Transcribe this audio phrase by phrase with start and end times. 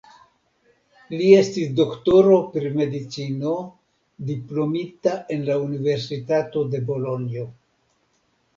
[1.17, 3.53] Li estis doktoro pri medicino
[4.33, 7.49] diplomita en la Universitato de Bolonjo.